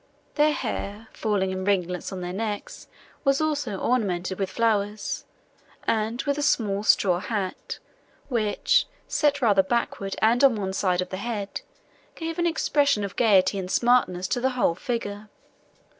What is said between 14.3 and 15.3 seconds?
the whole figure.